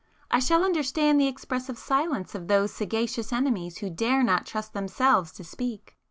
[0.31, 5.31] I shall understand the expressive silence of those sagacious enemies who dare not trust themselves
[5.33, 5.95] to speak.